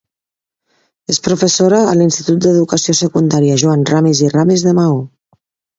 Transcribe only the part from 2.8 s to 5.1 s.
Secundària Joan Ramis i Ramis de Maó.